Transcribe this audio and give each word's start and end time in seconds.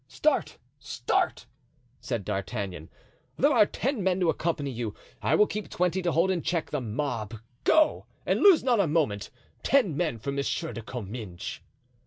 "Start, 0.07 0.57
start!" 0.79 1.45
said 1.99 2.25
D'Artagnan. 2.25 2.89
"There 3.37 3.53
are 3.53 3.67
ten 3.67 4.03
men 4.03 4.19
to 4.21 4.31
accompany 4.31 4.71
you. 4.71 4.95
I 5.21 5.35
will 5.35 5.45
keep 5.45 5.69
twenty 5.69 6.01
to 6.01 6.11
hold 6.11 6.31
in 6.31 6.41
check 6.41 6.71
the 6.71 6.81
mob; 6.81 7.35
go, 7.65 8.07
and 8.25 8.39
lose 8.41 8.63
not 8.63 8.79
a 8.79 8.87
moment. 8.87 9.29
Ten 9.61 9.95
men 9.95 10.17
for 10.17 10.31
Monsieur 10.31 10.73
de 10.73 10.81
Comminges." 10.81 11.59